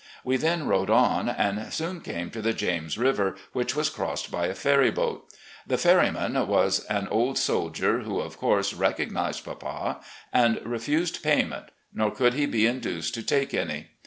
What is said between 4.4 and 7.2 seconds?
a ferry boat. The ferry man was an